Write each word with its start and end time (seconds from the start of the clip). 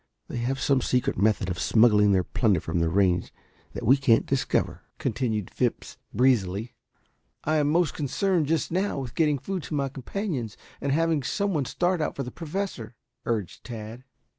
They 0.29 0.37
have 0.37 0.59
some 0.59 0.81
secret 0.81 1.15
method 1.15 1.47
of 1.47 1.59
smuggling 1.59 2.11
their 2.11 2.23
plunder 2.23 2.59
from 2.59 2.79
the 2.79 2.89
range 2.89 3.31
that 3.73 3.85
we 3.85 3.97
can't 3.97 4.25
discover," 4.25 4.81
continued 4.97 5.51
Phipps 5.51 5.97
breezily. 6.11 6.73
"I 7.43 7.57
am 7.57 7.69
most 7.69 7.93
concerned 7.93 8.47
just 8.47 8.71
now 8.71 8.97
with 8.97 9.13
getting 9.13 9.37
food 9.37 9.61
to 9.61 9.75
my 9.75 9.89
companions 9.89 10.57
and 10.81 10.91
having 10.91 11.21
some 11.21 11.53
one 11.53 11.65
start 11.65 12.01
out 12.01 12.15
for 12.15 12.23
the 12.23 12.31
Professor," 12.31 12.95
urged 13.27 13.63
Tad. 13.63 14.03